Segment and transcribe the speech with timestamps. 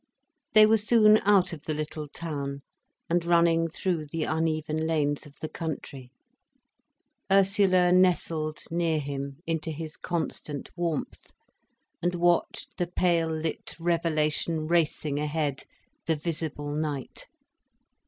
[0.55, 2.63] They were soon out of the little town,
[3.07, 6.09] and running through the uneven lanes of the country.
[7.31, 11.33] Ursula nestled near him, into his constant warmth,
[12.01, 15.65] and watched the pale lit revelation racing ahead,
[16.07, 17.27] the visible night.